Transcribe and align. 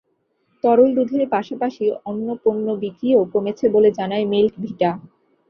তরল 0.63 0.89
দুধের 0.97 1.23
পাশাপাশি 1.29 1.85
অন্য 2.05 2.27
পণ্য 2.43 2.65
বিক্রিও 2.81 3.19
কমেছে 3.33 3.65
বলে 3.75 3.89
জানায় 3.99 4.25
মিল্ক 4.31 4.53
ভিটা। 4.63 4.91